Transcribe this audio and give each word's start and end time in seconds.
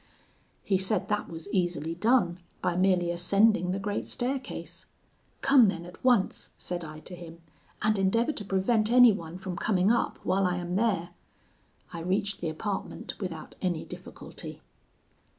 He 0.63 0.79
said 0.79 1.09
that 1.09 1.29
was 1.29 1.47
easily 1.51 1.93
done, 1.93 2.39
by 2.59 2.75
merely 2.75 3.11
ascending 3.11 3.69
the 3.69 3.77
great 3.77 4.07
staircase. 4.07 4.87
'Come 5.43 5.67
then 5.67 5.85
at 5.85 6.03
once,' 6.03 6.55
said 6.57 6.83
I 6.83 6.97
to 7.01 7.15
him, 7.15 7.39
'and 7.83 7.99
endeavour 7.99 8.31
to 8.31 8.43
prevent 8.45 8.89
anyone 8.91 9.37
from 9.37 9.55
coming 9.57 9.91
up 9.91 10.17
while 10.23 10.47
I 10.47 10.55
am 10.57 10.75
there.' 10.75 11.11
I 11.93 11.99
reached 11.99 12.41
the 12.41 12.49
apartment 12.49 13.13
without 13.19 13.53
any 13.61 13.85
difficulty. 13.85 14.63